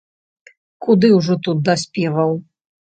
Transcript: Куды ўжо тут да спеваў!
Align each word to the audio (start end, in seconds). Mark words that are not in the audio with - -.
Куды 0.85 1.13
ўжо 1.19 1.39
тут 1.49 1.57
да 1.69 1.73
спеваў! 1.85 2.37